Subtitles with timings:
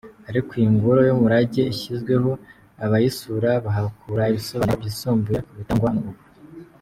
[0.29, 2.31] Ariko iyi ngoro y’umurage ishyizweho,
[2.85, 6.11] abayisura bahakura ibisobanuro byisumbuye ku bitangwa ubu.